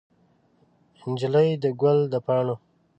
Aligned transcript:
نجلۍ 1.11 1.49
د 1.63 1.65
ګل 1.81 1.99
د 2.11 2.13
پاڼو 2.25 2.55